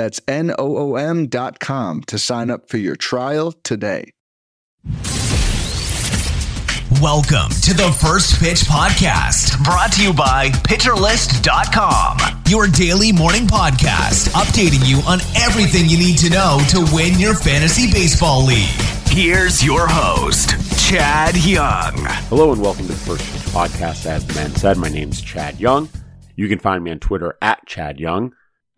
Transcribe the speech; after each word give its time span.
That's 0.00 0.18
N 0.26 0.50
O 0.58 0.78
O 0.78 0.96
M.com 0.96 2.04
to 2.04 2.18
sign 2.18 2.48
up 2.50 2.70
for 2.70 2.78
your 2.78 2.96
trial 2.96 3.52
today. 3.52 4.12
Welcome 7.02 7.50
to 7.60 7.74
the 7.74 7.94
First 8.00 8.40
Pitch 8.40 8.60
Podcast, 8.60 9.62
brought 9.62 9.92
to 9.92 10.02
you 10.02 10.14
by 10.14 10.48
PitcherList.com, 10.48 12.42
your 12.48 12.66
daily 12.68 13.12
morning 13.12 13.46
podcast, 13.46 14.30
updating 14.30 14.88
you 14.88 15.02
on 15.06 15.20
everything 15.36 15.86
you 15.86 15.98
need 15.98 16.16
to 16.16 16.30
know 16.30 16.58
to 16.70 16.88
win 16.94 17.20
your 17.20 17.34
fantasy 17.34 17.92
baseball 17.92 18.42
league. 18.46 18.80
Here's 19.08 19.62
your 19.62 19.86
host, 19.86 20.54
Chad 20.88 21.36
Young. 21.44 21.92
Hello 22.30 22.52
and 22.52 22.62
welcome 22.62 22.86
to 22.86 22.92
the 22.92 22.98
First 22.98 23.30
Pitch 23.30 23.52
Podcast. 23.52 24.06
As 24.06 24.26
the 24.26 24.32
man 24.32 24.56
said, 24.56 24.78
my 24.78 24.88
name's 24.88 25.20
Chad 25.20 25.60
Young. 25.60 25.90
You 26.36 26.48
can 26.48 26.58
find 26.58 26.82
me 26.82 26.90
on 26.90 27.00
Twitter 27.00 27.36
at 27.42 27.66
Chad 27.66 28.00
Young. 28.00 28.32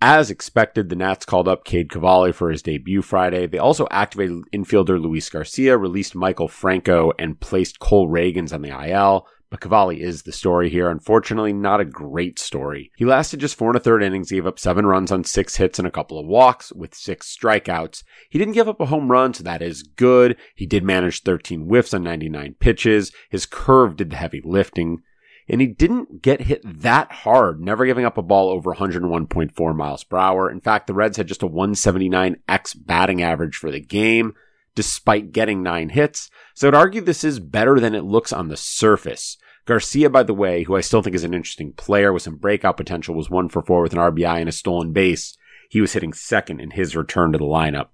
As 0.05 0.33
expected, 0.33 0.89
the 0.89 0.97
Nats 0.97 1.25
called 1.25 1.47
up 1.47 1.65
Cade 1.65 1.89
Cavalli 1.89 2.33
for 2.33 2.51
his 2.51 2.61
debut 2.61 3.03
Friday. 3.03 3.47
They 3.47 3.59
also 3.59 3.87
activated 3.93 4.43
infielder 4.53 5.01
Luis 5.01 5.31
Garcia, 5.31 5.79
released 5.79 6.15
Maikel 6.15 6.51
Franco, 6.51 7.13
and 7.21 7.39
placed 7.39 7.79
Cole 7.79 8.09
Ragans 8.09 8.53
on 8.53 8.63
the 8.63 8.71
IL. 8.89 9.29
But 9.49 9.61
Cavalli 9.61 10.03
is 10.03 10.25
the 10.25 10.33
story 10.33 10.71
here. 10.71 10.91
Unfortunately, 10.91 11.53
not 11.53 11.79
a 11.79 11.85
great 11.85 12.41
story. 12.41 12.91
He 12.97 13.05
lasted 13.05 13.39
just 13.39 13.55
four 13.55 13.69
and 13.69 13.77
a 13.77 13.81
third 13.81 14.03
innings, 14.03 14.33
gave 14.33 14.45
up 14.45 14.59
seven 14.59 14.87
runs 14.87 15.13
on 15.13 15.23
six 15.23 15.55
hits 15.55 15.79
and 15.79 15.87
a 15.87 15.93
couple 15.93 16.19
of 16.19 16.27
walks 16.27 16.73
with 16.73 16.97
six 16.97 17.33
strikeouts. 17.33 18.03
He 18.29 18.41
didn't 18.41 18.55
give 18.55 18.69
up 18.69 18.81
a 18.81 18.87
home 18.87 19.09
run, 19.09 19.35
so 19.35 19.45
that 19.45 19.63
is 19.63 19.85
good. 19.85 20.37
He 20.57 20.67
did 20.67 20.83
manage 20.83 21.23
13 21.23 21.67
whiffs 21.67 21.95
on 21.95 22.03
99 22.03 22.57
pitches. 22.59 23.13
His 23.31 23.47
curve 23.47 23.95
did 23.95 24.11
the 24.11 24.17
heavy 24.17 24.43
lifting 24.45 25.03
and 25.49 25.61
he 25.61 25.67
didn't 25.67 26.23
get 26.23 26.43
hit 26.43 26.63
that 26.65 27.11
hard, 27.13 27.61
never 27.61 27.85
giving 27.87 28.05
up 28.05 28.17
a 28.17 28.23
ball 28.23 28.51
over 28.51 28.75
101.4 28.75 29.77
miles 29.77 30.05
per 30.05 30.17
hour. 30.17 30.51
In 30.51 30.61
fact, 30.61 30.87
the 30.87 30.95
Reds 30.95 31.17
had 31.17 31.27
just 31.27 31.43
a 31.43 31.49
179x 31.49 32.75
batting 32.77 33.23
average 33.23 33.57
for 33.57 33.71
the 33.71 33.81
game, 33.81 34.35
despite 34.75 35.33
getting 35.33 35.63
nine 35.63 35.91
hits. 35.91 36.31
So 36.55 36.69
I'd 36.69 36.75
argue 36.75 37.01
this 37.01 37.25
is 37.25 37.41
better 37.41 37.81
than 37.81 37.95
it 37.95 38.05
looks 38.05 38.33
on 38.33 38.49
the 38.49 38.57
surface. 38.57 39.37
Garcia, 39.65 40.11
by 40.11 40.23
the 40.23 40.35
way, 40.35 40.65
who 40.65 40.77
I 40.77 40.81
still 40.81 41.03
think 41.03 41.15
is 41.15 41.25
an 41.25 41.35
interesting 41.35 41.73
player 41.73 42.13
with 42.13 42.23
some 42.23 42.37
breakout 42.37 42.77
potential, 42.77 43.15
was 43.15 43.31
one 43.31 43.49
for 43.49 43.63
four 43.63 43.83
with 43.83 43.93
an 43.93 43.99
RBI 43.99 44.41
and 44.41 44.49
a 44.49 44.53
stolen 44.53 44.93
base. 44.93 45.37
He 45.71 45.81
was 45.81 45.93
hitting 45.93 46.13
second 46.13 46.61
in 46.61 46.73
his 46.73 46.97
return 46.97 47.33
to 47.33 47.39
the 47.39 47.45
lineup. 47.45 47.89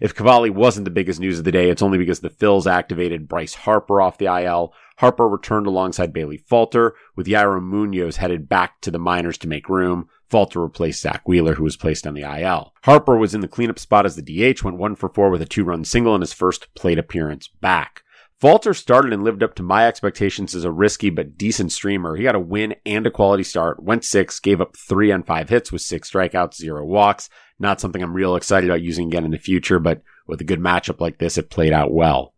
If 0.00 0.14
Cavalli 0.14 0.50
wasn't 0.50 0.84
the 0.84 0.90
biggest 0.90 1.20
news 1.20 1.38
of 1.38 1.44
the 1.44 1.52
day, 1.52 1.70
it's 1.70 1.82
only 1.82 1.98
because 1.98 2.20
the 2.20 2.30
Phils 2.30 2.70
activated 2.70 3.28
Bryce 3.28 3.54
Harper 3.54 4.00
off 4.00 4.18
the 4.18 4.26
IL. 4.26 4.72
Harper 4.98 5.28
returned 5.28 5.66
alongside 5.66 6.12
Bailey 6.12 6.36
Falter, 6.36 6.94
with 7.16 7.26
Yairo 7.26 7.62
Munoz 7.62 8.16
headed 8.16 8.48
back 8.48 8.80
to 8.80 8.90
the 8.90 8.98
minors 8.98 9.38
to 9.38 9.48
make 9.48 9.68
room. 9.68 10.08
Falter 10.28 10.60
replaced 10.60 11.02
Zack 11.02 11.28
Wheeler, 11.28 11.54
who 11.54 11.64
was 11.64 11.76
placed 11.76 12.06
on 12.06 12.14
the 12.14 12.22
IL. 12.22 12.72
Harper 12.82 13.16
was 13.16 13.34
in 13.34 13.40
the 13.40 13.48
cleanup 13.48 13.78
spot 13.78 14.06
as 14.06 14.16
the 14.16 14.22
DH, 14.22 14.62
went 14.62 14.76
one 14.78 14.96
for 14.96 15.08
four 15.08 15.30
with 15.30 15.42
a 15.42 15.46
two 15.46 15.64
run 15.64 15.84
single 15.84 16.14
in 16.14 16.20
his 16.20 16.32
first 16.32 16.72
plate 16.74 16.98
appearance 16.98 17.48
back. 17.48 18.02
Falter 18.40 18.74
started 18.74 19.12
and 19.12 19.22
lived 19.22 19.42
up 19.42 19.54
to 19.54 19.62
my 19.62 19.86
expectations 19.86 20.54
as 20.54 20.64
a 20.64 20.72
risky 20.72 21.08
but 21.08 21.38
decent 21.38 21.72
streamer. 21.72 22.16
He 22.16 22.24
got 22.24 22.34
a 22.34 22.40
win 22.40 22.74
and 22.84 23.06
a 23.06 23.10
quality 23.10 23.44
start, 23.44 23.82
went 23.82 24.04
six, 24.04 24.40
gave 24.40 24.60
up 24.60 24.76
three 24.76 25.12
on 25.12 25.22
five 25.22 25.48
hits 25.48 25.70
with 25.70 25.82
six 25.82 26.10
strikeouts, 26.10 26.54
zero 26.54 26.84
walks. 26.84 27.30
Not 27.58 27.80
something 27.80 28.02
I'm 28.02 28.12
real 28.12 28.36
excited 28.36 28.68
about 28.68 28.82
using 28.82 29.06
again 29.06 29.24
in 29.24 29.30
the 29.30 29.38
future, 29.38 29.78
but 29.78 30.02
with 30.26 30.40
a 30.40 30.44
good 30.44 30.60
matchup 30.60 31.00
like 31.00 31.18
this, 31.18 31.38
it 31.38 31.50
played 31.50 31.72
out 31.72 31.92
well. 31.92 32.34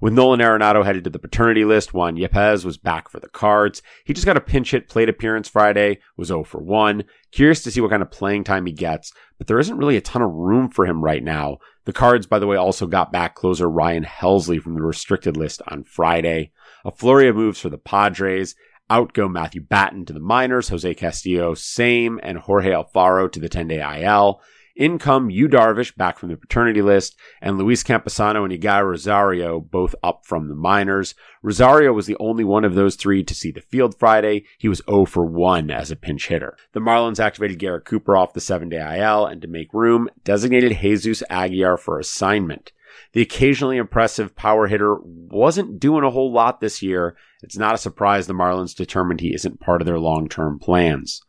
With 0.00 0.14
Nolan 0.14 0.40
Arenado 0.40 0.82
headed 0.82 1.04
to 1.04 1.10
the 1.10 1.18
paternity 1.18 1.64
list, 1.64 1.92
Juan 1.92 2.16
Yepez 2.16 2.64
was 2.64 2.78
back 2.78 3.10
for 3.10 3.20
the 3.20 3.28
Cards. 3.28 3.82
He 4.06 4.14
just 4.14 4.24
got 4.24 4.38
a 4.38 4.40
pinch 4.40 4.70
hit 4.70 4.88
plate 4.88 5.10
appearance 5.10 5.46
Friday, 5.46 5.98
was 6.16 6.28
0 6.28 6.44
for 6.44 6.62
1. 6.62 7.04
Curious 7.32 7.62
to 7.64 7.70
see 7.70 7.82
what 7.82 7.90
kind 7.90 8.02
of 8.02 8.10
playing 8.10 8.44
time 8.44 8.64
he 8.64 8.72
gets, 8.72 9.12
but 9.36 9.46
there 9.46 9.58
isn't 9.58 9.76
really 9.76 9.98
a 9.98 10.00
ton 10.00 10.22
of 10.22 10.32
room 10.32 10.70
for 10.70 10.86
him 10.86 11.04
right 11.04 11.22
now. 11.22 11.58
The 11.86 11.92
Cards, 11.92 12.26
by 12.26 12.38
the 12.38 12.46
way, 12.46 12.56
also 12.56 12.86
got 12.86 13.12
back 13.12 13.34
closer 13.34 13.68
Ryan 13.68 14.04
Helsley 14.04 14.60
from 14.60 14.74
the 14.74 14.82
restricted 14.82 15.36
list 15.36 15.62
on 15.68 15.84
Friday. 15.84 16.52
A 16.84 16.90
flurry 16.90 17.28
of 17.28 17.36
moves 17.36 17.60
for 17.60 17.70
the 17.70 17.78
Padres. 17.78 18.54
Out 18.90 19.12
go 19.12 19.28
Matthew 19.28 19.62
Batten 19.62 20.04
to 20.06 20.12
the 20.12 20.20
minors, 20.20 20.68
Jose 20.68 20.94
Castillo, 20.94 21.54
same, 21.54 22.20
and 22.22 22.38
Jorge 22.38 22.72
Alfaro 22.72 23.30
to 23.30 23.40
the 23.40 23.48
10 23.48 23.68
day 23.68 24.02
IL. 24.02 24.40
In 24.76 24.98
come 24.98 25.30
Yu 25.30 25.48
Darvish 25.48 25.96
back 25.96 26.18
from 26.18 26.28
the 26.28 26.36
paternity 26.36 26.82
list, 26.82 27.16
and 27.40 27.58
Luis 27.58 27.82
Campusano 27.82 28.44
and 28.44 28.52
Eguy 28.52 28.84
Rosario 28.84 29.60
both 29.60 29.94
up 30.02 30.24
from 30.24 30.48
the 30.48 30.54
minors. 30.54 31.14
Rosario 31.42 31.92
was 31.92 32.06
the 32.06 32.16
only 32.20 32.44
one 32.44 32.64
of 32.64 32.74
those 32.74 32.96
three 32.96 33.22
to 33.24 33.34
see 33.34 33.50
the 33.50 33.60
field 33.60 33.98
Friday. 33.98 34.44
He 34.58 34.68
was 34.68 34.82
0 34.88 35.06
for 35.06 35.24
1 35.24 35.70
as 35.70 35.90
a 35.90 35.96
pinch 35.96 36.28
hitter. 36.28 36.56
The 36.72 36.80
Marlins 36.80 37.20
activated 37.20 37.58
Garrett 37.58 37.84
Cooper 37.84 38.16
off 38.16 38.32
the 38.32 38.40
seven 38.40 38.68
day 38.68 39.00
IL 39.00 39.26
and 39.26 39.42
to 39.42 39.48
make 39.48 39.74
room, 39.74 40.08
designated 40.24 40.78
Jesus 40.80 41.22
Aguilar 41.28 41.76
for 41.76 41.98
assignment. 41.98 42.72
The 43.12 43.22
occasionally 43.22 43.76
impressive 43.76 44.36
power 44.36 44.66
hitter 44.66 44.96
wasn't 45.02 45.80
doing 45.80 46.04
a 46.04 46.10
whole 46.10 46.32
lot 46.32 46.60
this 46.60 46.82
year. 46.82 47.16
It's 47.42 47.56
not 47.56 47.74
a 47.74 47.78
surprise 47.78 48.26
the 48.26 48.34
Marlins 48.34 48.74
determined 48.74 49.20
he 49.20 49.34
isn't 49.34 49.60
part 49.60 49.80
of 49.80 49.86
their 49.86 49.98
long 49.98 50.28
term 50.28 50.58
plans. 50.58 51.22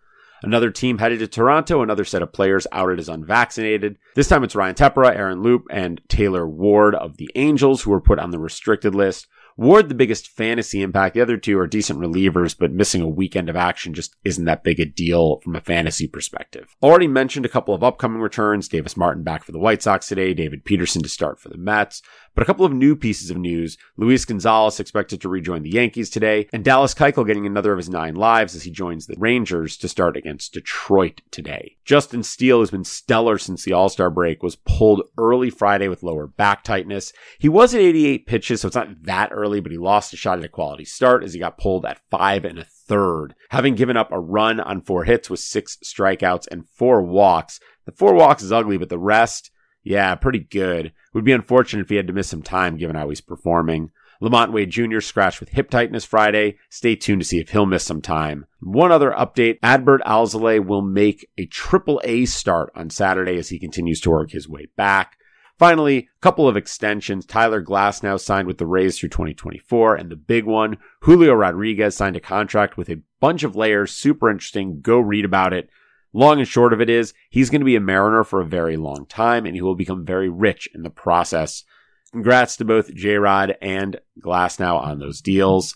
Another 0.44 0.72
team 0.72 0.98
headed 0.98 1.20
to 1.20 1.28
Toronto, 1.28 1.82
another 1.82 2.04
set 2.04 2.22
of 2.22 2.34
players 2.34 2.66
outed 2.72 3.00
as 3.00 3.10
unvaccinated. 3.10 3.98
This 4.16 4.28
time 4.28 4.44
it's 4.44 4.56
Ryan 4.56 4.76
Tepera, 4.76 5.16
Aaron 5.16 5.42
Loup, 5.42 5.66
and 5.70 6.02
Taylor 6.08 6.48
Ward 6.48 6.96
of 6.96 7.18
the 7.18 7.30
Angels 7.36 7.84
who 7.84 7.92
were 7.92 8.02
put 8.02 8.20
on 8.20 8.32
the 8.32 8.40
restricted 8.40 8.96
list. 8.96 9.28
Ward, 9.58 9.90
the 9.90 9.96
biggest 9.96 10.30
fantasy 10.30 10.82
impact. 10.82 11.14
The 11.14 11.22
other 11.22 11.38
two 11.38 11.60
are 11.60 11.68
decent 11.68 12.00
relievers, 12.00 12.56
but 12.58 12.72
missing 12.72 13.02
a 13.02 13.08
weekend 13.08 13.50
of 13.50 13.56
action 13.56 13.94
just 13.94 14.16
isn't 14.24 14.46
that 14.46 14.64
big 14.64 14.80
a 14.80 14.86
deal 14.86 15.40
from 15.42 15.56
a 15.56 15.62
fantasy 15.62 16.08
perspective. 16.08 16.76
Already 16.82 17.08
mentioned 17.08 17.46
a 17.46 17.50
couple 17.50 17.76
of 17.76 17.84
upcoming 17.84 18.22
returns. 18.22 18.68
Davis 18.68 18.98
Martin 18.98 19.24
back 19.24 19.44
for 19.44 19.52
the 19.52 19.60
White 19.60 19.84
Sox 19.84 20.08
today, 20.08 20.34
David 20.34 20.66
Peterson 20.66 21.04
to 21.04 21.10
start 21.10 21.40
for 21.40 21.50
the 21.50 21.58
Mets. 21.58 22.02
But 22.34 22.44
a 22.44 22.46
couple 22.46 22.66
of 22.66 22.72
new 22.72 22.96
pieces 22.96 23.30
of 23.30 23.38
news. 23.38 23.78
Luis 23.98 24.24
Gonzalez 24.24 24.80
expected 24.80 25.20
to 25.22 25.30
rejoin 25.30 25.64
the 25.64 25.72
Yankees 25.72 26.10
today, 26.10 26.48
and 26.54 26.64
Dallas 26.64 26.94
Keuchel 26.94 27.28
getting 27.28 27.46
another 27.46 27.74
of 27.74 27.78
his 27.78 27.90
nine 27.90 28.16
lives 28.16 28.56
as 28.56 28.64
he 28.64 28.72
joins 28.72 29.06
the 29.06 29.16
Rangers 29.18 29.76
to 29.78 29.90
start 29.90 30.16
against 30.16 30.54
Detroit 30.54 31.22
today. 31.30 31.78
Justin 31.84 32.24
Steele 32.24 32.62
has 32.62 32.72
been 32.72 32.86
stellar 32.86 33.38
since 33.38 33.66
the 33.66 33.74
All-Star 33.74 34.10
break, 34.10 34.42
was 34.42 34.56
pulled 34.56 35.04
early 35.18 35.50
Friday 35.50 35.88
with 35.90 36.04
lower 36.04 36.26
back 36.26 36.64
tightness. 36.64 37.12
He 37.38 37.50
was 37.50 37.76
at 37.76 37.82
88 37.82 38.26
pitches, 38.26 38.62
so 38.62 38.68
it's 38.68 38.76
not 38.76 39.04
that 39.04 39.30
early, 39.32 39.60
but 39.60 39.72
he 39.72 39.78
lost 39.78 40.14
a 40.14 40.18
shot 40.18 40.40
at 40.40 40.46
a 40.46 40.50
quality 40.50 40.86
start 40.86 41.24
as 41.24 41.34
he 41.34 41.40
got 41.40 41.58
pulled 41.58 41.86
at 41.86 42.00
five 42.10 42.46
and 42.46 42.60
a 42.60 42.64
third. 42.64 43.36
Having 43.50 43.76
given 43.76 43.98
up 43.98 44.12
a 44.12 44.20
run 44.20 44.60
on 44.60 44.82
four 44.82 45.04
hits 45.04 45.30
with 45.30 45.40
six 45.40 45.78
strikeouts 45.84 46.48
and 46.50 46.68
four 46.68 47.02
walks. 47.02 47.60
The 47.86 47.92
four 47.92 48.14
walks 48.14 48.44
is 48.44 48.52
ugly, 48.52 48.78
but 48.78 48.90
the 48.90 49.00
rest, 49.00 49.52
yeah, 49.84 50.16
pretty 50.16 50.40
good. 50.40 50.94
Would 51.14 51.26
be 51.26 51.32
unfortunate 51.32 51.84
if 51.84 51.90
he 51.90 51.96
had 51.96 52.08
to 52.08 52.14
miss 52.14 52.30
some 52.30 52.44
time 52.44 52.78
given 52.78 52.96
how 52.96 53.10
he's 53.10 53.22
performing. 53.22 53.92
LaMonte 54.22 54.52
Wade 54.52 54.70
Jr. 54.70 55.00
scratched 55.00 55.40
with 55.40 55.50
hip 55.50 55.70
tightness 55.72 56.06
Friday. 56.06 56.58
Stay 56.70 56.96
tuned 56.96 57.22
to 57.22 57.28
see 57.28 57.40
if 57.40 57.50
he'll 57.50 57.66
miss 57.66 57.84
some 57.84 58.02
time. 58.02 58.46
One 58.60 58.92
other 58.92 59.12
update, 59.12 59.60
Adbert 59.62 60.02
Alzolay 60.06 60.64
will 60.64 60.84
make 60.84 61.28
a 61.40 61.48
triple 61.48 62.00
A 62.04 62.26
start 62.26 62.72
on 62.76 62.92
Saturday 62.92 63.38
as 63.38 63.50
he 63.50 63.58
continues 63.58 64.00
to 64.02 64.12
work 64.12 64.32
his 64.32 64.48
way 64.48 64.68
back. 64.78 65.18
Finally, 65.58 65.98
a 65.98 66.22
couple 66.22 66.48
of 66.48 66.58
extensions. 66.58 67.26
Tyler 67.26 67.64
Glasnow 67.64 68.20
signed 68.20 68.48
with 68.48 68.60
the 68.60 68.66
Rays 68.66 68.98
through 68.98 69.10
2024, 69.10 69.96
and 69.96 70.10
the 70.10 70.16
big 70.16 70.46
one, 70.46 70.78
Julio 71.02 71.34
Rodriguez 71.34 71.96
signed 71.96 72.16
a 72.16 72.20
contract 72.20 72.78
with 72.78 72.90
a 72.90 73.02
bunch 73.20 73.44
of 73.44 73.56
layers. 73.56 73.92
Super 73.92 74.30
interesting. 74.30 74.82
Go 74.82 75.00
read 75.00 75.26
about 75.26 75.54
it. 75.54 75.70
Long 76.14 76.40
and 76.40 76.48
short 76.48 76.74
of 76.74 76.82
it 76.82 76.90
is, 76.90 77.14
he's 77.30 77.50
going 77.50 77.62
to 77.62 77.66
be 77.66 77.76
a 77.76 77.82
Mariner 77.82 78.24
for 78.24 78.42
a 78.42 78.46
very 78.46 78.78
long 78.78 79.06
time, 79.06 79.46
and 79.46 79.56
he 79.56 79.62
will 79.62 79.76
become 79.76 80.06
very 80.06 80.30
rich 80.30 80.70
in 80.76 80.84
the 80.84 80.90
process. 80.90 81.64
Congrats 82.12 82.58
to 82.58 82.66
both 82.66 82.94
J 82.94 83.16
Rod 83.16 83.56
and 83.62 84.00
Glasnow 84.22 84.82
on 84.82 85.00
those 85.00 85.22
deals. 85.22 85.74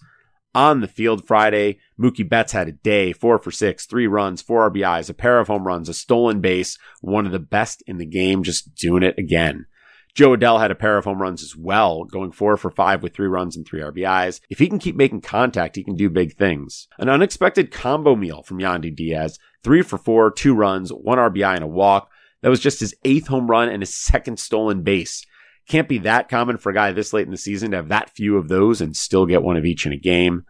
On 0.53 0.81
the 0.81 0.87
field 0.87 1.27
Friday, 1.27 1.79
Mookie 1.99 2.27
Betts 2.27 2.53
had 2.53 2.67
a 2.67 2.73
day, 2.73 3.13
four 3.13 3.37
for 3.39 3.51
six, 3.51 3.85
three 3.85 4.07
runs, 4.07 4.41
four 4.41 4.69
RBIs, 4.69 5.09
a 5.09 5.13
pair 5.13 5.39
of 5.39 5.47
home 5.47 5.67
runs, 5.67 5.89
a 5.89 5.93
stolen 5.93 6.41
base, 6.41 6.77
one 7.01 7.25
of 7.25 7.31
the 7.31 7.39
best 7.39 7.83
in 7.87 7.97
the 7.97 8.05
game, 8.05 8.43
just 8.43 8.73
doing 8.75 9.03
it 9.03 9.17
again. 9.17 9.65
Jo 10.13 10.29
Adell 10.29 10.61
had 10.61 10.71
a 10.71 10.75
pair 10.75 10.97
of 10.97 11.03
home 11.03 11.21
runs 11.21 11.43
as 11.43 11.57
well, 11.57 12.05
going 12.05 12.31
four 12.31 12.55
for 12.55 12.71
five 12.71 13.03
with 13.03 13.13
three 13.13 13.27
runs 13.27 13.57
and 13.57 13.67
three 13.67 13.81
RBIs. 13.81 14.39
If 14.49 14.59
he 14.59 14.69
can 14.69 14.79
keep 14.79 14.95
making 14.95 15.21
contact, 15.21 15.75
he 15.75 15.83
can 15.83 15.97
do 15.97 16.09
big 16.09 16.37
things. 16.37 16.87
An 16.97 17.09
unexpected 17.09 17.69
combo 17.69 18.15
meal 18.15 18.41
from 18.41 18.59
Yandy 18.59 18.95
Diaz, 18.95 19.37
three 19.65 19.81
for 19.81 19.97
four, 19.97 20.31
two 20.31 20.53
runs, 20.53 20.91
one 20.91 21.17
RBI 21.17 21.56
and 21.56 21.63
a 21.63 21.67
walk. 21.67 22.09
That 22.41 22.50
was 22.50 22.59
just 22.59 22.79
his 22.79 22.94
eighth 23.03 23.27
home 23.27 23.50
run 23.50 23.67
and 23.67 23.81
his 23.81 23.95
second 23.95 24.39
stolen 24.39 24.83
base. 24.83 25.25
Can't 25.67 25.89
be 25.89 25.97
that 26.00 26.29
common 26.29 26.57
for 26.57 26.69
a 26.69 26.73
guy 26.73 26.91
this 26.91 27.12
late 27.12 27.25
in 27.25 27.31
the 27.31 27.38
season 27.38 27.71
to 27.71 27.77
have 27.77 27.88
that 27.89 28.12
few 28.12 28.38
of 28.38 28.47
those 28.47 28.79
and 28.79 28.95
still 28.95 29.25
get 29.25 29.41
one 29.41 29.57
of 29.57 29.65
each 29.65 29.88
in 29.88 29.91
a 29.91 29.97
game. 29.97 30.45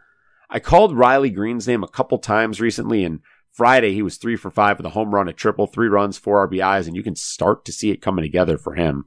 I 0.50 0.60
called 0.60 0.98
Riley 0.98 1.30
Greene's 1.30 1.68
name 1.68 1.82
a 1.82 1.88
couple 1.88 2.18
times 2.18 2.60
recently, 2.60 3.06
and 3.06 3.22
Friday 3.54 3.94
he 3.94 4.02
was 4.02 4.18
three 4.18 4.36
for 4.36 4.52
five 4.52 4.78
with 4.78 4.86
a 4.86 4.90
home 4.90 5.16
run, 5.16 5.30
a 5.30 5.34
triple, 5.34 5.66
three 5.66 5.88
runs, 5.88 6.18
four 6.18 6.46
RBIs, 6.46 6.86
and 6.86 6.96
you 6.98 7.02
can 7.02 7.16
start 7.16 7.64
to 7.66 7.72
see 7.72 7.92
it 7.92 8.02
coming 8.02 8.24
together 8.24 8.58
for 8.58 8.76
him. 8.76 9.06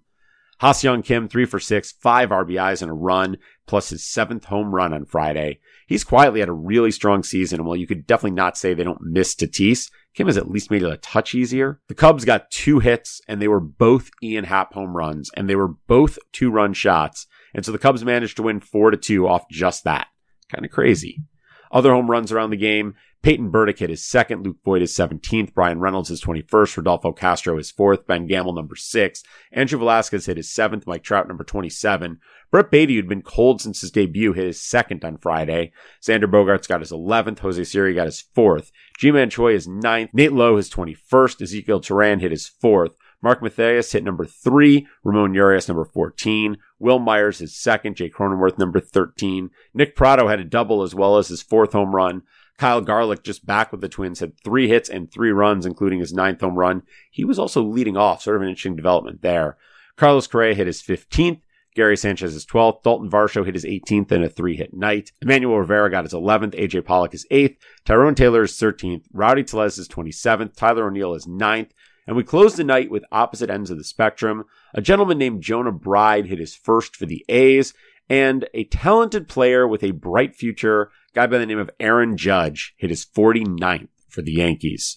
Ha-Seong 0.61 1.05
Kim, 1.05 1.29
three 1.29 1.45
for 1.45 1.61
six, 1.61 1.93
five 1.93 2.31
RBIs 2.31 2.83
and 2.83 2.91
a 2.91 2.95
run, 2.95 3.37
plus 3.67 3.91
his 3.91 4.05
seventh 4.05 4.47
home 4.47 4.75
run 4.75 4.93
on 4.93 5.05
Friday. 5.05 5.61
He's 5.87 6.05
quietly 6.05 6.41
had 6.41 6.49
a 6.49 6.53
really 6.53 6.91
strong 6.91 7.23
season, 7.23 7.61
and 7.61 7.67
while 7.67 7.77
you 7.77 7.87
could 7.87 8.07
definitely 8.07 8.33
not 8.33 8.59
say 8.59 8.75
they 8.75 8.85
don't 8.85 9.01
miss 9.01 9.35
Tatis, 9.35 9.91
Kim 10.15 10.27
has 10.27 10.37
at 10.37 10.51
least 10.51 10.71
made 10.71 10.83
it 10.83 10.93
a 10.93 10.97
touch 10.97 11.35
easier. 11.35 11.81
The 11.87 11.95
Cubs 11.95 12.25
got 12.25 12.51
two 12.51 12.81
hits, 12.81 13.21
and 13.29 13.41
they 13.41 13.49
were 13.49 13.61
both 13.61 14.11
Ian 14.23 14.45
Happ 14.45 14.75
home 14.75 14.97
runs, 14.97 15.31
and 15.37 15.49
they 15.49 15.55
were 15.57 15.69
both 15.69 16.19
two 16.33 16.51
run 16.51 16.73
shots. 16.73 17.27
And 17.55 17.65
so 17.65 17.71
the 17.71 17.79
Cubs 17.79 18.05
managed 18.05 18.37
to 18.37 18.43
win 18.43 18.61
four 18.61 18.91
to 18.91 18.97
two 18.97 19.29
off 19.29 19.49
just 19.49 19.85
that. 19.85 20.09
Kind 20.53 20.65
of 20.65 20.73
crazy. 20.73 21.23
Other 21.71 21.93
home 21.93 22.11
runs 22.11 22.33
around 22.33 22.51
the 22.51 22.57
game. 22.57 22.95
Peyton 23.23 23.51
Burdick 23.51 23.81
hit 23.81 23.91
his 23.91 24.05
second, 24.05 24.45
Luke 24.45 24.59
Voit 24.65 24.81
his 24.81 24.95
17th, 24.95 25.53
Bryan 25.53 25.81
Reynolds 25.81 26.09
his 26.09 26.23
21st, 26.23 26.77
Rodolfo 26.77 27.13
Castro 27.13 27.57
his 27.57 27.71
fourth, 27.71 28.07
Ben 28.07 28.27
Gamel 28.27 28.53
number 28.53 28.77
six, 28.77 29.23
Andrew 29.53 29.79
Velazquez 29.79 30.27
hit 30.27 30.37
his 30.37 30.53
seventh, 30.53 30.87
Mike 30.87 31.03
Trout 31.03 31.27
number 31.27 31.45
27. 31.45 32.21
Brett 32.51 32.71
Baty, 32.71 32.95
who'd 32.95 33.09
been 33.09 33.23
cold 33.23 33.61
since 33.61 33.81
his 33.81 33.91
debut, 33.91 34.33
hit 34.33 34.47
his 34.47 34.63
second 34.63 35.05
on 35.05 35.19
Friday. 35.19 35.73
Xander 36.01 36.25
Bogaerts 36.25 36.69
got 36.69 36.81
his 36.81 36.93
11th, 36.93 37.41
Jose 37.41 37.65
Siri 37.65 37.93
got 37.93 38.07
his 38.07 38.21
fourth, 38.21 38.71
Ji-Man 38.99 39.31
Choi 39.31 39.53
his 39.53 39.67
ninth, 39.67 40.11
Nate 40.15 40.33
Lowe 40.33 40.57
his 40.57 40.71
21st, 40.71 41.43
Ezequiel 41.43 41.85
Duran 41.85 42.21
hit 42.21 42.31
his 42.31 42.47
fourth, 42.47 42.93
Mark 43.21 43.43
Mathias 43.43 43.93
hit 43.93 44.05
number 44.05 44.25
three, 44.25 44.87
Ramon 45.03 45.35
Urias 45.35 45.67
number 45.67 45.85
14, 45.85 46.57
Wil 46.79 46.99
Myers 47.01 47.39
his 47.39 47.57
second, 47.57 47.97
Jake 47.97 48.15
Cronenworth 48.15 48.59
number 48.59 48.81
13. 48.81 49.51
Nick 49.75 49.97
Pratto 49.97 50.29
had 50.29 50.39
a 50.39 50.45
double 50.45 50.83
as 50.83 50.95
well 50.95 51.19
as 51.19 51.29
his 51.29 51.43
fourth 51.43 51.73
home 51.73 51.95
run. 51.95 52.23
Kyle 52.59 52.81
Garlick, 52.81 53.23
just 53.23 53.47
back 53.47 53.71
with 53.71 53.81
the 53.81 53.89
Twins, 53.89 54.21
had 54.21 54.39
three 54.43 54.69
hits 54.69 54.89
and 54.89 55.11
three 55.11 55.31
runs, 55.31 55.65
including 55.65 56.01
his 56.01 56.13
ninth 56.13 56.41
home 56.41 56.59
run. 56.59 56.83
He 57.11 57.25
was 57.25 57.39
also 57.39 57.63
leading 57.63 57.97
off, 57.97 58.23
sort 58.23 58.37
of 58.37 58.43
an 58.43 58.49
interesting 58.49 58.77
development 58.77 59.23
there. 59.23 59.57
Carlos 59.97 60.27
Correa 60.27 60.55
hit 60.55 60.67
his 60.67 60.83
15th. 60.83 61.41
Gary 61.75 61.97
Sanchez 61.97 62.33
his 62.33 62.45
12th. 62.45 62.83
Dalton 62.83 63.09
Varsho 63.09 63.45
hit 63.45 63.55
his 63.55 63.65
18th 63.65 64.11
in 64.11 64.25
a 64.25 64.29
three 64.29 64.57
hit 64.57 64.75
night. 64.75 65.13
Emmanuel 65.23 65.61
Rivera 65.61 65.91
got 65.91 66.05
his 66.05 66.13
11th. 66.13 66.59
AJ 66.59 66.85
Pollock 66.85 67.13
his 67.13 67.27
8th. 67.31 67.57
Tyrone 67.85 68.17
Taylor 68.17 68.43
his 68.43 68.53
13th. 68.53 69.05
Rowdy 69.13 69.45
Tellez 69.45 69.77
his 69.77 69.87
27th. 69.87 70.57
Tyler 70.57 70.89
O'Neill 70.89 71.15
his 71.15 71.27
9th. 71.27 71.71
And 72.09 72.17
we 72.17 72.25
closed 72.25 72.57
the 72.57 72.65
night 72.65 72.91
with 72.91 73.05
opposite 73.13 73.51
ends 73.51 73.71
of 73.71 73.77
the 73.77 73.85
spectrum. 73.85 74.45
A 74.75 74.81
gentleman 74.81 75.19
named 75.19 75.43
Jonah 75.43 75.71
Bride 75.71 76.27
hit 76.27 76.39
his 76.39 76.55
first 76.55 76.97
for 76.97 77.05
the 77.05 77.23
A's, 77.29 77.75
and 78.09 78.49
a 78.55 78.65
talented 78.65 79.29
player 79.29 79.69
with 79.69 79.85
a 79.85 79.91
bright 79.91 80.35
future 80.35 80.91
guy 81.15 81.27
by 81.27 81.39
the 81.39 81.47
name 81.47 81.59
of 81.59 81.71
Aaron 81.81 82.17
Judge 82.17 82.75
hit 82.77 82.91
his 82.91 83.05
49th 83.05 83.89
for 84.09 84.23
the 84.23 84.33
Yankees. 84.33 84.97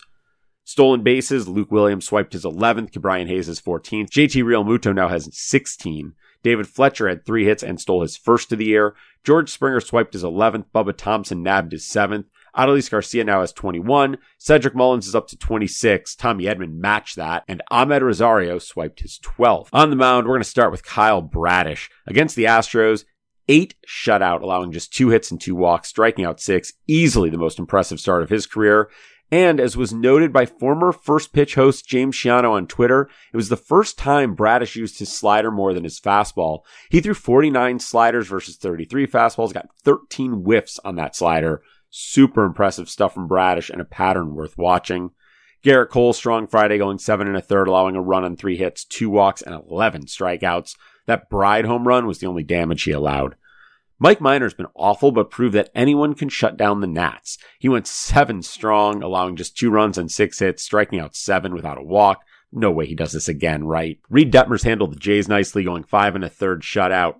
Stolen 0.63 1.03
bases, 1.03 1.47
Luke 1.47 1.71
Williams 1.71 2.05
swiped 2.05 2.33
his 2.33 2.45
11th, 2.45 2.91
Ke'Bryan 2.91 3.27
Hayes 3.27 3.47
his 3.47 3.59
14th. 3.59 4.09
JT 4.09 4.43
Realmuto 4.43 4.93
now 4.93 5.09
has 5.09 5.29
16. 5.31 6.13
David 6.43 6.67
Fletcher 6.67 7.07
had 7.07 7.25
three 7.25 7.45
hits 7.45 7.63
and 7.63 7.79
stole 7.79 8.01
his 8.01 8.17
first 8.17 8.51
of 8.51 8.59
the 8.59 8.65
year. 8.65 8.95
George 9.23 9.49
Springer 9.49 9.79
swiped 9.79 10.13
his 10.13 10.23
11th. 10.23 10.65
Bubba 10.73 10.95
Thompson 10.95 11.43
nabbed 11.43 11.71
his 11.71 11.85
7th. 11.85 12.25
Adolis 12.55 12.89
Garcia 12.89 13.23
now 13.23 13.41
has 13.41 13.53
21. 13.53 14.17
Cedric 14.37 14.75
Mullins 14.75 15.07
is 15.07 15.15
up 15.15 15.27
to 15.27 15.37
26. 15.37 16.15
Tommy 16.15 16.45
Edman 16.45 16.75
matched 16.75 17.15
that. 17.15 17.43
And 17.47 17.61
Amed 17.71 18.01
Rosario 18.01 18.57
swiped 18.59 19.01
his 19.01 19.19
12th. 19.19 19.69
On 19.71 19.89
the 19.89 19.95
mound, 19.95 20.25
we're 20.25 20.33
going 20.33 20.43
to 20.43 20.49
start 20.49 20.71
with 20.71 20.83
Kyle 20.83 21.21
Bradish. 21.21 21.89
Against 22.07 22.35
the 22.35 22.45
Astros, 22.45 23.05
eight 23.47 23.75
shutout, 23.87 24.41
allowing 24.41 24.71
just 24.71 24.93
two 24.93 25.09
hits 25.09 25.31
and 25.31 25.39
two 25.39 25.55
walks, 25.55 25.89
striking 25.89 26.25
out 26.25 26.39
six, 26.39 26.73
easily 26.87 27.29
the 27.29 27.37
most 27.37 27.59
impressive 27.59 27.99
start 27.99 28.23
of 28.23 28.29
his 28.29 28.45
career. 28.45 28.89
And 29.31 29.61
as 29.61 29.77
was 29.77 29.93
noted 29.93 30.33
by 30.33 30.45
former 30.45 30.91
first 30.91 31.31
pitch 31.31 31.55
host 31.55 31.87
James 31.87 32.15
Schiano 32.15 32.51
on 32.51 32.67
Twitter, 32.67 33.09
it 33.31 33.37
was 33.37 33.47
the 33.47 33.55
first 33.55 33.97
time 33.97 34.35
Bradish 34.35 34.75
used 34.75 34.99
his 34.99 35.11
slider 35.11 35.49
more 35.49 35.73
than 35.73 35.85
his 35.85 36.01
fastball. 36.01 36.63
He 36.89 36.99
threw 36.99 37.13
49 37.13 37.79
sliders 37.79 38.27
versus 38.27 38.57
33 38.57 39.07
fastballs, 39.07 39.53
got 39.53 39.69
13 39.83 40.43
whiffs 40.43 40.79
on 40.83 40.95
that 40.95 41.15
slider. 41.15 41.61
Super 41.89 42.43
impressive 42.43 42.89
stuff 42.89 43.13
from 43.13 43.27
Bradish 43.27 43.69
and 43.69 43.79
a 43.79 43.85
pattern 43.85 44.35
worth 44.35 44.57
watching. 44.57 45.11
Gerrit 45.63 45.89
Cole 45.89 46.11
strong 46.11 46.47
Friday 46.47 46.77
going 46.77 46.97
seven 46.97 47.27
and 47.27 47.37
a 47.37 47.41
third, 47.41 47.67
allowing 47.67 47.95
a 47.95 48.01
run 48.01 48.25
on 48.25 48.35
three 48.35 48.57
hits, 48.57 48.83
two 48.83 49.09
walks, 49.09 49.41
and 49.41 49.53
11 49.53 50.05
strikeouts. 50.05 50.75
That 51.05 51.29
Bride 51.29 51.65
home 51.65 51.87
run 51.87 52.07
was 52.07 52.19
the 52.19 52.27
only 52.27 52.43
damage 52.43 52.83
he 52.83 52.91
allowed. 52.91 53.35
Mike 53.99 54.19
Minor's 54.19 54.55
been 54.55 54.67
awful, 54.75 55.11
but 55.11 55.29
proved 55.29 55.53
that 55.53 55.69
anyone 55.75 56.15
can 56.15 56.27
shut 56.27 56.57
down 56.57 56.81
the 56.81 56.87
Nats. 56.87 57.37
He 57.59 57.69
went 57.69 57.85
seven 57.85 58.41
strong, 58.41 59.03
allowing 59.03 59.35
just 59.35 59.55
two 59.55 59.69
runs 59.69 59.97
and 59.97 60.11
six 60.11 60.39
hits, 60.39 60.63
striking 60.63 60.99
out 60.99 61.15
seven 61.15 61.53
without 61.53 61.77
a 61.77 61.83
walk. 61.83 62.23
No 62.51 62.71
way 62.71 62.87
he 62.87 62.95
does 62.95 63.11
this 63.11 63.27
again, 63.27 63.63
right? 63.63 63.99
Reid 64.09 64.33
Detmers 64.33 64.63
handled 64.63 64.93
the 64.93 64.99
Jays 64.99 65.27
nicely, 65.27 65.63
going 65.63 65.83
five 65.83 66.15
and 66.15 66.23
a 66.23 66.29
third 66.29 66.63
shutout. 66.63 67.17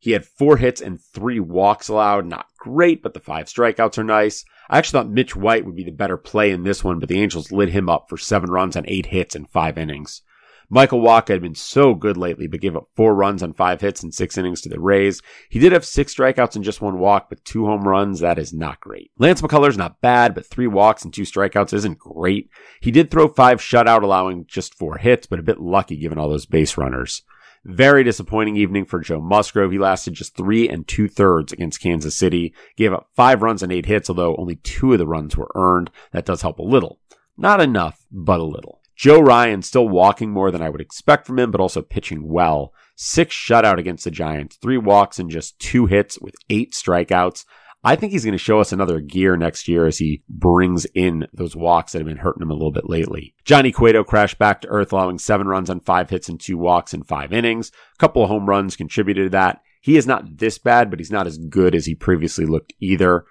He 0.00 0.10
had 0.10 0.24
four 0.24 0.56
hits 0.56 0.80
and 0.80 1.00
three 1.00 1.40
walks 1.40 1.88
allowed. 1.88 2.26
Not 2.26 2.46
great, 2.58 3.02
but 3.02 3.14
the 3.14 3.20
five 3.20 3.46
strikeouts 3.46 3.98
are 3.98 4.04
nice. 4.04 4.44
I 4.68 4.78
actually 4.78 4.98
thought 4.98 5.10
Mitch 5.10 5.34
White 5.36 5.64
would 5.64 5.76
be 5.76 5.84
the 5.84 5.90
better 5.90 6.16
play 6.16 6.50
in 6.50 6.64
this 6.64 6.84
one, 6.84 6.98
but 6.98 7.08
the 7.08 7.20
Angels 7.20 7.52
lit 7.52 7.70
him 7.70 7.88
up 7.88 8.08
for 8.08 8.16
seven 8.16 8.50
runs 8.50 8.76
on 8.76 8.84
eight 8.88 9.06
hits 9.06 9.34
in 9.34 9.46
five 9.46 9.78
innings. 9.78 10.22
Michael 10.70 11.00
Wacha 11.00 11.28
had 11.28 11.40
been 11.40 11.54
so 11.54 11.94
good 11.94 12.18
lately, 12.18 12.46
but 12.46 12.60
gave 12.60 12.76
up 12.76 12.88
four 12.94 13.14
runs 13.14 13.42
on 13.42 13.54
five 13.54 13.80
hits 13.80 14.02
and 14.02 14.12
six 14.12 14.36
innings 14.36 14.60
to 14.60 14.68
the 14.68 14.78
Rays. 14.78 15.22
He 15.48 15.58
did 15.58 15.72
have 15.72 15.84
six 15.84 16.14
strikeouts 16.14 16.56
and 16.56 16.64
just 16.64 16.82
one 16.82 16.98
walk, 16.98 17.30
but 17.30 17.44
two 17.44 17.64
home 17.64 17.88
runs, 17.88 18.20
that 18.20 18.38
is 18.38 18.52
not 18.52 18.80
great. 18.80 19.10
Lance 19.18 19.40
McCullers 19.40 19.78
not 19.78 20.00
bad, 20.02 20.34
but 20.34 20.46
three 20.46 20.66
walks 20.66 21.04
and 21.04 21.14
two 21.14 21.22
strikeouts 21.22 21.72
isn't 21.72 21.98
great. 21.98 22.50
He 22.80 22.90
did 22.90 23.10
throw 23.10 23.28
five 23.28 23.60
shutout, 23.60 24.02
allowing 24.02 24.44
just 24.46 24.74
four 24.74 24.98
hits, 24.98 25.26
but 25.26 25.38
a 25.38 25.42
bit 25.44 25.60
lucky 25.60 25.96
given 25.96 26.18
all 26.18 26.28
those 26.28 26.46
base 26.46 26.76
runners. 26.76 27.22
Very 27.64 28.04
disappointing 28.04 28.56
evening 28.56 28.84
for 28.84 29.00
Joe 29.00 29.20
Musgrove. 29.20 29.72
He 29.72 29.78
lasted 29.78 30.14
just 30.14 30.36
three 30.36 30.68
and 30.68 30.86
two 30.86 31.08
thirds 31.08 31.52
against 31.52 31.80
Kansas 31.80 32.16
City. 32.16 32.54
Gave 32.76 32.92
up 32.92 33.08
five 33.16 33.42
runs 33.42 33.62
and 33.62 33.72
eight 33.72 33.86
hits, 33.86 34.08
although 34.08 34.36
only 34.36 34.56
two 34.56 34.92
of 34.92 34.98
the 34.98 35.06
runs 35.06 35.36
were 35.36 35.50
earned. 35.54 35.90
That 36.12 36.24
does 36.24 36.42
help 36.42 36.58
a 36.58 36.62
little. 36.62 37.00
Not 37.36 37.60
enough, 37.60 38.04
but 38.10 38.40
a 38.40 38.44
little. 38.44 38.77
Joe 38.98 39.20
Ryan 39.20 39.62
still 39.62 39.88
walking 39.88 40.30
more 40.30 40.50
than 40.50 40.60
I 40.60 40.68
would 40.68 40.80
expect 40.80 41.24
from 41.24 41.38
him, 41.38 41.52
but 41.52 41.60
also 41.60 41.82
pitching 41.82 42.26
well. 42.26 42.74
Six 42.96 43.32
shutout 43.32 43.78
against 43.78 44.02
the 44.02 44.10
Giants, 44.10 44.56
three 44.56 44.76
walks 44.76 45.20
and 45.20 45.30
just 45.30 45.56
two 45.60 45.86
hits 45.86 46.18
with 46.18 46.34
eight 46.50 46.72
strikeouts. 46.72 47.44
I 47.84 47.94
think 47.94 48.10
he's 48.10 48.24
going 48.24 48.32
to 48.32 48.38
show 48.38 48.58
us 48.58 48.72
another 48.72 49.00
gear 49.00 49.36
next 49.36 49.68
year 49.68 49.86
as 49.86 49.98
he 49.98 50.24
brings 50.28 50.84
in 50.96 51.28
those 51.32 51.54
walks 51.54 51.92
that 51.92 52.00
have 52.00 52.08
been 52.08 52.16
hurting 52.16 52.42
him 52.42 52.50
a 52.50 52.54
little 52.54 52.72
bit 52.72 52.90
lately. 52.90 53.36
Johnny 53.44 53.70
Cueto 53.70 54.02
crashed 54.02 54.36
back 54.36 54.62
to 54.62 54.68
earth, 54.68 54.92
allowing 54.92 55.20
seven 55.20 55.46
runs 55.46 55.70
on 55.70 55.78
five 55.78 56.10
hits 56.10 56.28
and 56.28 56.40
two 56.40 56.58
walks 56.58 56.92
in 56.92 57.04
five 57.04 57.32
innings. 57.32 57.70
A 57.94 57.98
couple 57.98 58.24
of 58.24 58.28
home 58.28 58.48
runs 58.48 58.74
contributed 58.74 59.26
to 59.26 59.30
that. 59.30 59.62
He 59.80 59.96
is 59.96 60.08
not 60.08 60.38
this 60.38 60.58
bad, 60.58 60.90
but 60.90 60.98
he's 60.98 61.12
not 61.12 61.28
as 61.28 61.38
good 61.38 61.76
as 61.76 61.86
he 61.86 61.94
previously 61.94 62.46
looked 62.46 62.72
either. 62.80 63.26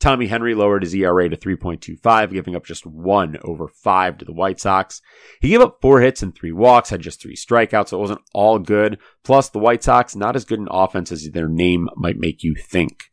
Tommy 0.00 0.28
Henry 0.28 0.54
lowered 0.54 0.82
his 0.82 0.94
ERA 0.94 1.28
to 1.28 1.36
3.25, 1.36 2.32
giving 2.32 2.56
up 2.56 2.64
just 2.64 2.86
one 2.86 3.36
over 3.42 3.68
five 3.68 4.16
to 4.18 4.24
the 4.24 4.32
White 4.32 4.58
Sox. 4.58 5.02
He 5.40 5.50
gave 5.50 5.60
up 5.60 5.78
four 5.82 6.00
hits 6.00 6.22
and 6.22 6.34
three 6.34 6.52
walks, 6.52 6.88
had 6.88 7.02
just 7.02 7.20
three 7.20 7.36
strikeouts, 7.36 7.88
so 7.88 7.98
it 7.98 8.00
wasn't 8.00 8.22
all 8.32 8.58
good. 8.58 8.98
Plus, 9.22 9.50
the 9.50 9.58
White 9.58 9.82
Sox, 9.82 10.16
not 10.16 10.36
as 10.36 10.46
good 10.46 10.58
an 10.58 10.68
offense 10.70 11.12
as 11.12 11.28
their 11.30 11.48
name 11.48 11.88
might 11.96 12.16
make 12.16 12.42
you 12.42 12.54
think. 12.54 13.04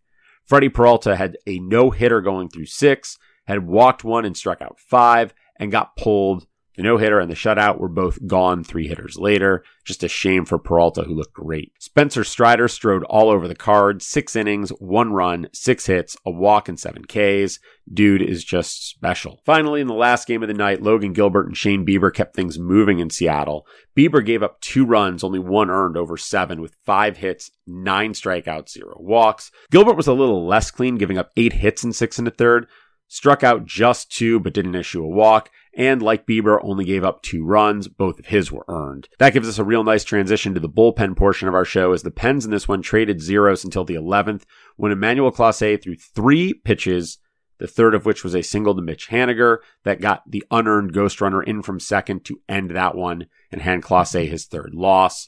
Freddie 0.45 0.69
Peralta 0.69 1.17
had 1.17 1.37
a 1.45 1.59
no 1.59 1.91
hitter 1.91 2.21
going 2.21 2.47
through 2.47 2.67
six, 2.67 3.17
had 3.47 3.67
walked 3.67 4.05
one 4.05 4.23
and 4.23 4.37
struck 4.37 4.61
out 4.61 4.79
five, 4.79 5.33
and 5.59 5.71
got 5.71 5.97
pulled 5.97 6.47
the 6.77 6.83
no 6.83 6.97
hitter 6.97 7.19
and 7.19 7.29
the 7.29 7.35
shutout 7.35 7.79
were 7.79 7.89
both 7.89 8.25
gone 8.27 8.63
three 8.63 8.87
hitters 8.87 9.17
later. 9.17 9.63
Just 9.83 10.03
a 10.03 10.07
shame 10.07 10.45
for 10.45 10.59
Peralta, 10.59 11.01
who 11.01 11.15
looked 11.15 11.33
great. 11.33 11.71
Spencer 11.79 12.23
Strider 12.23 12.67
strode 12.67 13.03
all 13.05 13.29
over 13.29 13.47
the 13.47 13.55
card. 13.55 14.03
Six 14.03 14.35
innings, 14.35 14.69
one 14.69 15.11
run, 15.11 15.47
six 15.53 15.87
hits, 15.87 16.15
a 16.23 16.29
walk, 16.29 16.69
and 16.69 16.79
seven 16.79 17.05
Ks. 17.05 17.57
Dude 17.91 18.21
is 18.21 18.43
just 18.43 18.87
special. 18.87 19.41
Finally, 19.43 19.81
in 19.81 19.87
the 19.87 19.95
last 19.95 20.27
game 20.27 20.43
of 20.43 20.49
the 20.49 20.53
night, 20.53 20.83
Logan 20.83 21.13
Gilbert 21.13 21.47
and 21.47 21.57
Shane 21.57 21.83
Bieber 21.83 22.13
kept 22.13 22.35
things 22.35 22.59
moving 22.59 22.99
in 22.99 23.09
Seattle. 23.09 23.65
Bieber 23.97 24.23
gave 24.23 24.43
up 24.43 24.61
two 24.61 24.85
runs, 24.85 25.23
only 25.23 25.39
one 25.39 25.71
earned 25.71 25.97
over 25.97 26.15
seven, 26.15 26.61
with 26.61 26.75
five 26.85 27.17
hits, 27.17 27.49
nine 27.65 28.13
strikeouts, 28.13 28.69
zero 28.69 28.97
walks. 28.99 29.49
Gilbert 29.71 29.97
was 29.97 30.07
a 30.07 30.13
little 30.13 30.45
less 30.45 30.69
clean, 30.69 30.97
giving 30.97 31.17
up 31.17 31.31
eight 31.37 31.53
hits 31.53 31.83
in 31.83 31.91
six 31.91 32.19
and 32.19 32.27
a 32.27 32.31
third 32.31 32.67
struck 33.07 33.43
out 33.43 33.65
just 33.65 34.11
two 34.11 34.39
but 34.39 34.53
didn't 34.53 34.75
issue 34.75 35.03
a 35.03 35.07
walk 35.07 35.49
and 35.77 36.01
like 36.01 36.25
Bieber, 36.25 36.59
only 36.61 36.83
gave 36.83 37.05
up 37.05 37.21
two 37.21 37.45
runs. 37.45 37.87
Both 37.87 38.19
of 38.19 38.25
his 38.25 38.51
were 38.51 38.65
earned. 38.67 39.07
That 39.19 39.33
gives 39.33 39.47
us 39.47 39.59
a 39.59 39.63
real 39.63 39.83
nice 39.83 40.03
transition 40.03 40.53
to 40.55 40.59
the 40.59 40.67
bullpen 40.67 41.15
portion 41.15 41.47
of 41.47 41.53
our 41.53 41.63
show 41.63 41.93
as 41.93 42.03
the 42.03 42.11
Pens 42.11 42.43
in 42.43 42.51
this 42.51 42.67
one 42.67 42.81
traded 42.81 43.21
zeros 43.21 43.63
until 43.63 43.85
the 43.85 43.95
11th 43.95 44.43
when 44.75 44.91
Emmanuel 44.91 45.31
Clase 45.31 45.81
threw 45.81 45.95
three 45.95 46.53
pitches 46.53 47.19
the 47.59 47.67
third 47.67 47.95
of 47.95 48.05
which 48.05 48.23
was 48.23 48.35
a 48.35 48.41
single 48.41 48.75
to 48.75 48.81
Mitch 48.81 49.09
Haniger 49.09 49.57
that 49.83 50.01
got 50.01 50.29
the 50.29 50.43
unearned 50.51 50.93
ghost 50.93 51.21
runner 51.21 51.41
in 51.41 51.61
from 51.61 51.79
second 51.79 52.23
to 52.25 52.39
end 52.47 52.71
that 52.71 52.95
one 52.95 53.27
and 53.51 53.61
hand 53.61 53.83
Clase 53.83 54.29
his 54.29 54.45
third 54.45 54.73
loss. 54.73 55.27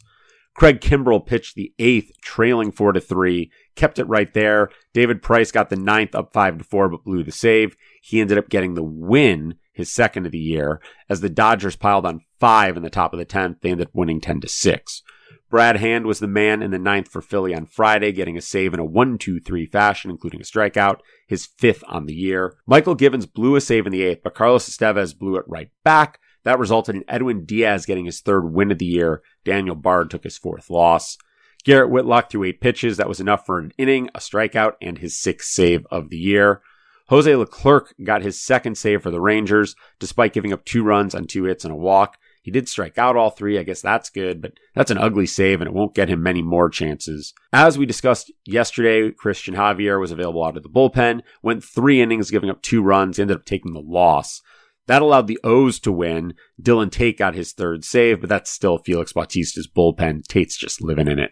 Craig 0.56 0.82
Kimbrel 0.82 1.26
pitched 1.26 1.56
the 1.56 1.74
eighth, 1.80 2.12
trailing 2.22 2.72
four 2.72 2.92
to 2.92 3.00
three, 3.00 3.52
kept 3.76 3.98
it 3.98 4.06
right 4.06 4.34
there. 4.34 4.70
David 4.94 5.22
Price 5.22 5.52
got 5.52 5.70
the 5.70 5.78
ninth 5.78 6.14
up 6.14 6.34
five 6.34 6.58
to 6.58 6.64
four, 6.64 6.90
but 6.90 7.04
blew 7.04 7.24
the 7.24 7.32
save. 7.32 7.78
He 8.02 8.20
ended 8.20 8.38
up 8.38 8.50
getting 8.50 8.74
the 8.74 8.84
win, 8.84 9.56
his 9.80 9.92
second 9.92 10.28
of 10.28 10.32
the 10.32 10.38
year, 10.38 10.80
as 11.10 11.22
the 11.22 11.30
Dodgers 11.30 11.76
piled 11.76 12.06
on 12.06 12.22
five 12.40 12.78
in 12.78 12.84
the 12.84 12.90
top 12.90 13.14
of 13.14 13.20
the 13.20 13.26
tenth. 13.26 13.62
They 13.62 13.72
ended 13.72 13.88
up 13.88 13.96
winning 13.96 14.22
ten 14.22 14.40
to 14.42 14.48
six. 14.48 15.02
Brad 15.50 15.78
Hand 15.78 16.06
was 16.06 16.20
the 16.20 16.28
man 16.28 16.62
in 16.62 16.70
the 16.70 16.78
ninth 16.78 17.08
for 17.08 17.22
Philly 17.22 17.56
on 17.56 17.66
Friday, 17.66 18.12
getting 18.12 18.38
a 18.38 18.42
save 18.42 18.74
in 18.74 18.80
a 18.80 18.86
1 18.86 19.18
2 19.18 19.40
3 19.40 19.66
fashion, 19.66 20.12
including 20.12 20.40
a 20.40 20.44
strikeout, 20.44 21.00
his 21.28 21.48
fifth 21.48 21.84
on 21.88 22.06
the 22.06 22.14
year. 22.14 22.56
Mychal 22.70 22.96
Givens 22.96 23.26
blew 23.26 23.56
a 23.56 23.62
save 23.62 23.88
in 23.88 23.92
the 23.92 24.04
eighth, 24.04 24.22
but 24.24 24.36
Carlos 24.36 24.70
Estevez 24.70 25.18
blew 25.18 25.38
it 25.38 25.46
right 25.48 25.72
back. 25.84 26.20
That 26.44 26.60
resulted 26.60 26.96
in 26.96 27.04
Edwin 27.08 27.46
Diaz 27.46 27.86
getting 27.86 28.06
his 28.06 28.22
third 28.22 28.54
win 28.54 28.72
of 28.72 28.78
the 28.78 28.86
year. 28.86 29.24
Daniel 29.44 29.76
Bard 29.76 30.12
took 30.12 30.24
his 30.24 30.38
fourth 30.38 30.70
loss. 30.70 31.18
Garrett 31.66 31.90
Whitlock 31.90 32.30
threw 32.30 32.44
eight 32.44 32.62
pitches. 32.62 32.98
That 32.98 33.10
was 33.10 33.20
enough 33.20 33.46
for 33.46 33.60
an 33.60 33.74
inning, 33.78 34.10
a 34.16 34.20
strikeout, 34.20 34.74
and 34.82 35.00
his 35.00 35.20
sixth 35.20 35.50
save 35.50 35.86
of 35.92 36.10
the 36.10 36.18
year. 36.18 36.62
Jose 37.10 37.36
Leclerc 37.36 37.94
got 38.04 38.22
his 38.22 38.40
second 38.40 38.78
save 38.78 39.02
for 39.02 39.10
the 39.10 39.20
Rangers, 39.20 39.76
despite 40.00 40.34
giving 40.34 40.54
up 40.54 40.64
two 40.64 40.84
runs 40.84 41.16
on 41.16 41.26
two 41.26 41.44
hits 41.46 41.64
and 41.66 41.74
a 41.74 41.76
walk. 41.76 42.18
He 42.44 42.52
did 42.52 42.70
strike 42.70 42.98
out 42.98 43.16
all 43.16 43.32
three. 43.32 43.58
I 43.58 43.64
guess 43.64 43.82
that's 43.82 44.12
good, 44.12 44.42
but 44.42 44.54
that's 44.76 44.92
an 44.92 45.00
ugly 45.00 45.26
save 45.26 45.60
and 45.60 45.68
it 45.68 45.74
won't 45.74 45.96
get 45.96 46.10
him 46.10 46.22
many 46.22 46.42
more 46.42 46.70
chances. 46.70 47.34
As 47.52 47.78
we 47.78 47.86
discussed 47.86 48.32
yesterday, 48.46 49.12
Christian 49.12 49.56
Javier 49.56 50.00
was 50.00 50.12
available 50.12 50.44
out 50.44 50.56
of 50.56 50.64
the 50.64 50.70
bullpen, 50.70 51.22
went 51.42 51.64
three 51.64 52.00
innings, 52.00 52.32
giving 52.32 52.50
up 52.50 52.62
two 52.62 52.82
runs, 52.82 53.20
ended 53.20 53.38
up 53.38 53.46
taking 53.46 53.74
the 53.74 53.82
loss. 53.82 54.42
That 54.86 55.02
allowed 55.02 55.28
the 55.28 55.40
O's 55.44 55.80
to 55.82 55.92
win. 55.92 56.36
Dylan 56.62 56.92
Tate 56.92 57.18
got 57.18 57.36
his 57.36 57.54
third 57.54 57.84
save, 57.84 58.22
but 58.22 58.30
that's 58.30 58.50
still 58.50 58.78
Felix 58.78 59.14
Bautista's 59.14 59.68
bullpen. 59.68 60.24
Tate's 60.28 60.58
just 60.58 60.82
living 60.82 61.08
in 61.08 61.20
it. 61.20 61.32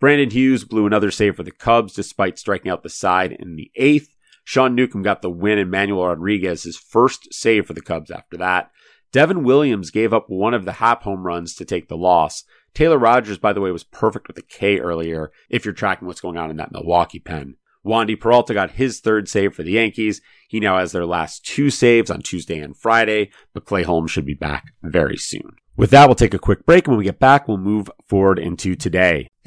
Brandon 0.00 0.30
Hughes 0.30 0.64
blew 0.64 0.86
another 0.86 1.10
save 1.10 1.36
for 1.36 1.42
the 1.42 1.50
Cubs 1.50 1.94
despite 1.94 2.38
striking 2.38 2.70
out 2.70 2.82
the 2.82 2.88
side 2.88 3.32
in 3.32 3.56
the 3.56 3.70
eighth. 3.76 4.16
Sean 4.50 4.74
Newcomb 4.74 5.04
got 5.04 5.22
the 5.22 5.30
win 5.30 5.58
and 5.58 5.70
Manuel 5.70 6.08
Rodriguez 6.08 6.64
his 6.64 6.76
first 6.76 7.32
save 7.32 7.66
for 7.66 7.72
the 7.72 7.80
Cubs 7.80 8.10
after 8.10 8.36
that. 8.38 8.72
Devin 9.12 9.44
Williams 9.44 9.92
gave 9.92 10.12
up 10.12 10.24
one 10.28 10.54
of 10.54 10.64
the 10.64 10.72
Happ 10.72 11.04
home 11.04 11.24
runs 11.24 11.54
to 11.54 11.64
take 11.64 11.86
the 11.86 11.96
loss. 11.96 12.42
Taylor 12.74 12.98
Rogers, 12.98 13.38
by 13.38 13.52
the 13.52 13.60
way, 13.60 13.70
was 13.70 13.84
perfect 13.84 14.26
with 14.26 14.36
a 14.38 14.42
K 14.42 14.80
earlier 14.80 15.30
if 15.48 15.64
you're 15.64 15.72
tracking 15.72 16.08
what's 16.08 16.20
going 16.20 16.36
on 16.36 16.50
in 16.50 16.56
that 16.56 16.72
Milwaukee 16.72 17.20
pen. 17.20 17.58
Wandy 17.86 18.18
Peralta 18.18 18.52
got 18.52 18.72
his 18.72 18.98
third 18.98 19.28
save 19.28 19.54
for 19.54 19.62
the 19.62 19.70
Yankees. 19.70 20.20
He 20.48 20.58
now 20.58 20.78
has 20.78 20.90
their 20.90 21.06
last 21.06 21.46
two 21.46 21.70
saves 21.70 22.10
on 22.10 22.20
Tuesday 22.20 22.58
and 22.58 22.76
Friday, 22.76 23.30
but 23.54 23.66
Clay 23.66 23.84
Holmes 23.84 24.10
should 24.10 24.26
be 24.26 24.34
back 24.34 24.72
very 24.82 25.16
soon. 25.16 25.58
With 25.76 25.90
that, 25.90 26.08
we'll 26.08 26.16
take 26.16 26.34
a 26.34 26.40
quick 26.40 26.66
break. 26.66 26.86
And 26.86 26.92
when 26.92 26.98
we 26.98 27.04
get 27.04 27.20
back, 27.20 27.46
we'll 27.46 27.56
move 27.56 27.88
forward 28.08 28.40
into 28.40 28.74
today. 28.74 29.28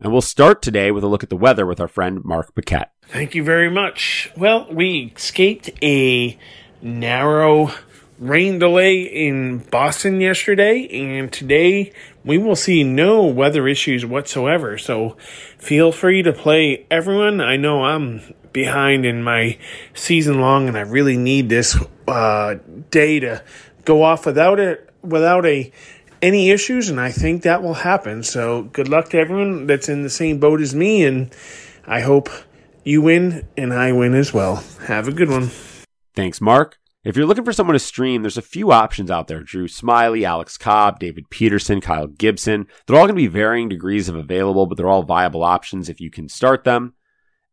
And 0.00 0.12
we'll 0.12 0.20
start 0.20 0.62
today 0.62 0.92
with 0.92 1.02
a 1.02 1.08
look 1.08 1.24
at 1.24 1.28
the 1.28 1.36
weather 1.36 1.66
with 1.66 1.80
our 1.80 1.88
friend 1.88 2.24
Mark 2.24 2.54
Paquette. 2.54 2.92
Thank 3.02 3.34
you 3.34 3.42
very 3.42 3.68
much. 3.68 4.30
Well, 4.36 4.68
we 4.70 5.12
escaped 5.16 5.70
a 5.82 6.38
narrow 6.80 7.72
rain 8.20 8.60
delay 8.60 9.02
in 9.02 9.58
Boston 9.58 10.20
yesterday, 10.20 10.86
and 10.92 11.32
today 11.32 11.92
we 12.24 12.38
will 12.38 12.54
see 12.54 12.84
no 12.84 13.24
weather 13.24 13.66
issues 13.66 14.06
whatsoever. 14.06 14.78
So 14.78 15.16
feel 15.58 15.90
free 15.90 16.22
to 16.22 16.32
play 16.32 16.86
everyone. 16.92 17.40
I 17.40 17.56
know 17.56 17.84
I'm 17.84 18.34
behind 18.52 19.04
in 19.04 19.24
my 19.24 19.58
season 19.94 20.40
long, 20.40 20.68
and 20.68 20.78
I 20.78 20.82
really 20.82 21.16
need 21.16 21.48
this 21.48 21.76
uh, 22.06 22.54
day 22.90 23.18
to 23.18 23.42
go 23.84 24.04
off 24.04 24.26
without 24.26 24.60
it 24.60 24.88
without 25.02 25.46
a 25.46 25.72
any 26.22 26.50
issues, 26.50 26.88
and 26.88 27.00
I 27.00 27.10
think 27.10 27.42
that 27.42 27.62
will 27.62 27.74
happen. 27.74 28.22
So 28.22 28.62
good 28.62 28.88
luck 28.88 29.08
to 29.10 29.18
everyone 29.18 29.66
that's 29.66 29.88
in 29.88 30.02
the 30.02 30.10
same 30.10 30.38
boat 30.38 30.60
as 30.60 30.74
me, 30.74 31.04
and 31.04 31.34
I 31.86 32.00
hope 32.00 32.28
you 32.84 33.02
win 33.02 33.46
and 33.56 33.72
I 33.72 33.92
win 33.92 34.14
as 34.14 34.32
well. 34.32 34.64
Have 34.86 35.08
a 35.08 35.12
good 35.12 35.30
one. 35.30 35.50
Thanks, 36.14 36.40
Mark. 36.40 36.78
If 37.04 37.16
you're 37.16 37.26
looking 37.26 37.44
for 37.44 37.52
someone 37.52 37.74
to 37.74 37.78
stream, 37.78 38.22
there's 38.22 38.36
a 38.36 38.42
few 38.42 38.72
options 38.72 39.10
out 39.10 39.28
there. 39.28 39.42
Drew 39.42 39.68
Smyly, 39.68 40.24
Alex 40.24 40.58
Cobb, 40.58 40.98
David 40.98 41.30
Peterson, 41.30 41.80
Kyle 41.80 42.08
Gibson. 42.08 42.66
They're 42.86 42.96
all 42.96 43.06
going 43.06 43.14
to 43.14 43.22
be 43.22 43.28
varying 43.28 43.68
degrees 43.68 44.08
of 44.08 44.16
available, 44.16 44.66
but 44.66 44.76
they're 44.76 44.88
all 44.88 45.04
viable 45.04 45.44
options 45.44 45.88
if 45.88 46.00
you 46.00 46.10
can 46.10 46.28
start 46.28 46.64
them. 46.64 46.94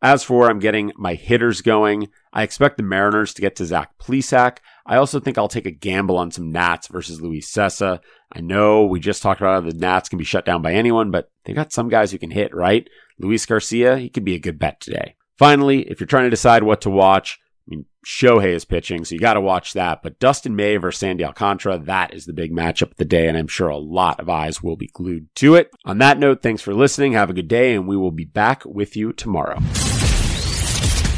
As 0.02 0.24
for 0.24 0.38
where 0.38 0.50
I'm 0.50 0.60
getting 0.60 0.92
my 0.98 1.16
hitters 1.16 1.62
going, 1.62 2.10
I 2.32 2.44
expect 2.44 2.78
the 2.78 2.84
Mariners 2.84 3.34
to 3.34 3.42
get 3.42 3.56
to 3.56 3.66
Zach 3.66 3.98
Plesac. 3.98 4.58
I 4.86 4.98
also 4.98 5.20
think 5.20 5.38
I'll 5.38 5.48
take 5.48 5.66
a 5.66 5.72
gamble 5.72 6.18
on 6.18 6.32
some 6.32 6.52
Nats 6.52 6.88
versus 6.88 7.22
Luis 7.22 7.52
Cessa. 7.52 8.02
I 8.32 8.42
know 8.42 8.86
we 8.86 9.00
just 9.00 9.24
talked 9.24 9.42
about 9.42 9.64
how 9.64 9.70
the 9.70 9.76
Nats 9.76 10.10
can 10.10 10.20
be 10.20 10.26
shut 10.26 10.46
down 10.46 10.62
by 10.62 10.74
anyone, 10.74 11.12
but 11.12 11.32
they 11.46 11.54
got 11.54 11.72
some 11.72 11.90
guys 11.90 12.12
who 12.12 12.20
can 12.20 12.32
hit, 12.32 12.54
right? 12.54 12.88
Luis 13.20 13.46
Garcia, 13.46 13.98
he 13.98 14.10
could 14.10 14.26
be 14.26 14.36
a 14.36 14.40
good 14.40 14.60
bet 14.60 14.80
today. 14.82 15.16
Finally, 15.38 15.90
if 15.90 16.00
you're 16.00 16.08
trying 16.08 16.26
to 16.26 16.30
decide 16.30 16.64
what 16.64 16.82
to 16.82 16.90
watch, 16.90 17.40
I 17.68 17.72
mean, 17.72 17.86
Shohei 18.06 18.50
is 18.50 18.66
pitching, 18.66 19.06
so 19.06 19.16
you 19.16 19.20
got 19.20 19.34
to 19.34 19.42
watch 19.42 19.74
that. 19.74 20.04
But 20.04 20.20
Dustin 20.20 20.56
May 20.56 20.78
versus 20.78 21.00
Sandy 21.00 21.26
Alcantara, 21.26 21.80
that 21.80 22.14
is 22.14 22.26
the 22.26 22.34
big 22.34 22.52
matchup 22.52 22.92
of 22.92 22.98
the 22.98 23.06
day, 23.06 23.28
and 23.28 23.36
I'm 23.38 23.48
sure 23.48 23.70
a 23.70 23.78
lot 23.78 24.20
of 24.20 24.30
eyes 24.30 24.62
will 24.62 24.76
be 24.76 24.88
glued 24.88 25.34
to 25.36 25.56
it. 25.56 25.72
On 25.84 25.98
that 25.98 26.20
note, 26.20 26.44
thanks 26.44 26.62
for 26.62 26.76
listening. 26.76 27.14
Have 27.14 27.32
a 27.32 27.34
good 27.34 27.48
day, 27.48 27.74
and 27.74 27.88
we 27.88 27.98
will 27.98 28.12
be 28.12 28.26
back 28.26 28.64
with 28.66 28.96
you 28.96 29.14
tomorrow. 29.14 29.60